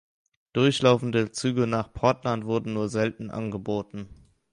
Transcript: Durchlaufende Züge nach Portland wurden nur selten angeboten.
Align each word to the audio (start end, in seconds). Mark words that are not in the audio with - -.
Durchlaufende 0.53 1.31
Züge 1.31 1.67
nach 1.67 1.93
Portland 1.93 2.43
wurden 2.45 2.73
nur 2.73 2.89
selten 2.89 3.29
angeboten. 3.29 4.09